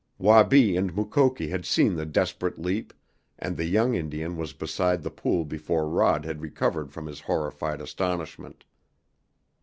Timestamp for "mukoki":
0.95-1.49